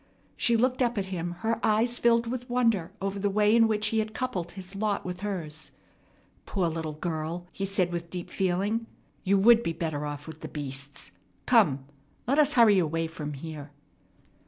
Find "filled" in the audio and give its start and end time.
1.99-2.25